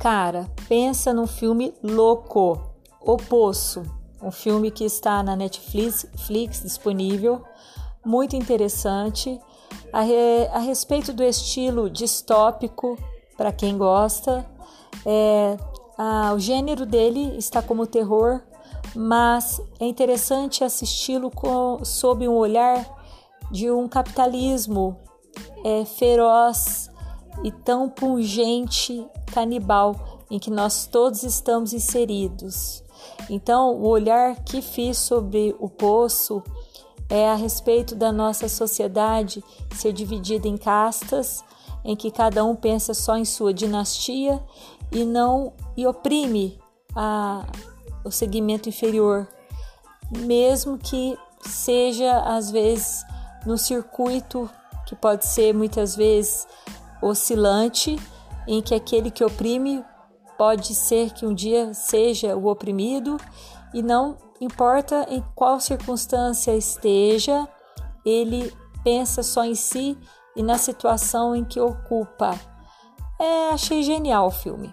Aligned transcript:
Cara, 0.00 0.50
pensa 0.66 1.12
num 1.12 1.26
filme 1.26 1.74
louco, 1.82 2.58
O 3.02 3.18
Poço, 3.18 3.82
um 4.22 4.30
filme 4.30 4.70
que 4.70 4.82
está 4.82 5.22
na 5.22 5.36
Netflix 5.36 6.06
Flix, 6.26 6.62
disponível, 6.62 7.44
muito 8.02 8.34
interessante, 8.34 9.38
a, 9.92 10.00
re, 10.00 10.48
a 10.54 10.58
respeito 10.58 11.12
do 11.12 11.22
estilo 11.22 11.90
distópico, 11.90 12.96
para 13.36 13.52
quem 13.52 13.76
gosta. 13.76 14.46
É, 15.04 15.58
a, 15.98 16.32
o 16.32 16.38
gênero 16.38 16.86
dele 16.86 17.36
está 17.36 17.60
como 17.60 17.86
terror, 17.86 18.40
mas 18.96 19.60
é 19.78 19.84
interessante 19.84 20.64
assisti-lo 20.64 21.30
sob 21.84 22.26
um 22.26 22.36
olhar 22.36 22.88
de 23.50 23.70
um 23.70 23.86
capitalismo 23.86 24.98
é, 25.62 25.84
feroz 25.84 26.89
e 27.42 27.50
tão 27.50 27.88
pungente 27.88 29.06
canibal 29.32 30.20
em 30.30 30.38
que 30.38 30.50
nós 30.50 30.86
todos 30.86 31.22
estamos 31.22 31.72
inseridos. 31.72 32.82
Então, 33.28 33.74
o 33.76 33.88
olhar 33.88 34.36
que 34.44 34.60
fiz 34.62 34.98
sobre 34.98 35.54
o 35.58 35.68
poço 35.68 36.42
é 37.08 37.28
a 37.28 37.34
respeito 37.34 37.94
da 37.96 38.12
nossa 38.12 38.48
sociedade 38.48 39.42
ser 39.74 39.92
dividida 39.92 40.46
em 40.46 40.56
castas, 40.56 41.42
em 41.84 41.96
que 41.96 42.10
cada 42.10 42.44
um 42.44 42.54
pensa 42.54 42.94
só 42.94 43.16
em 43.16 43.24
sua 43.24 43.52
dinastia 43.52 44.40
e 44.92 45.04
não 45.04 45.52
e 45.76 45.86
oprime 45.86 46.58
a, 46.94 47.46
o 48.04 48.10
segmento 48.10 48.68
inferior, 48.68 49.26
mesmo 50.10 50.78
que 50.78 51.18
seja 51.40 52.20
às 52.20 52.50
vezes 52.50 53.02
no 53.46 53.56
circuito 53.56 54.48
que 54.86 54.94
pode 54.94 55.26
ser 55.26 55.54
muitas 55.54 55.96
vezes 55.96 56.46
oscilante, 57.02 57.98
em 58.46 58.60
que 58.60 58.74
aquele 58.74 59.10
que 59.10 59.24
oprime 59.24 59.84
pode 60.36 60.74
ser 60.74 61.10
que 61.10 61.26
um 61.26 61.34
dia 61.34 61.74
seja 61.74 62.36
o 62.36 62.46
oprimido 62.46 63.18
e 63.74 63.82
não 63.82 64.16
importa 64.40 65.06
em 65.10 65.22
qual 65.34 65.60
circunstância 65.60 66.56
esteja, 66.56 67.46
ele 68.04 68.52
pensa 68.82 69.22
só 69.22 69.44
em 69.44 69.54
si 69.54 69.98
e 70.34 70.42
na 70.42 70.56
situação 70.56 71.36
em 71.36 71.44
que 71.44 71.60
ocupa. 71.60 72.38
É, 73.18 73.50
achei 73.50 73.82
genial 73.82 74.28
o 74.28 74.30
filme. 74.30 74.72